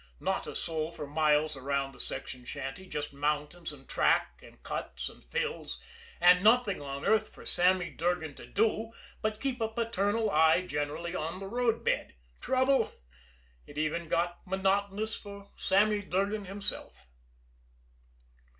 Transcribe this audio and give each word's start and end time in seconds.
Not 0.19 0.47
a 0.47 0.55
soul 0.55 0.91
for 0.91 1.05
miles 1.05 1.55
around 1.55 1.91
the 1.91 1.99
section 1.99 2.43
shanty, 2.43 2.87
just 2.87 3.13
mountains 3.13 3.71
and 3.71 3.87
track 3.87 4.39
and 4.41 4.63
cuts 4.63 5.09
and 5.09 5.23
fills, 5.23 5.79
and 6.19 6.43
nothing 6.43 6.81
on 6.81 7.05
earth 7.05 7.31
for 7.31 7.45
Sammy 7.45 7.91
Durgan 7.91 8.33
to 8.33 8.47
do 8.47 8.93
but 9.21 9.39
keep 9.39 9.61
a 9.61 9.67
paternal 9.67 10.31
eye 10.31 10.65
generally 10.65 11.13
on 11.15 11.39
the 11.39 11.45
roadbed. 11.45 12.13
Trouble? 12.39 12.91
It 13.67 13.77
even 13.77 14.07
got 14.09 14.39
monotonous 14.47 15.15
for 15.15 15.51
Sammy 15.55 16.01
Durgan 16.01 16.45
himself. 16.45 17.05